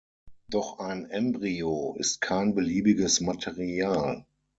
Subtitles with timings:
[0.47, 4.25] Doch ein Embryo ist kein beliebiges Material.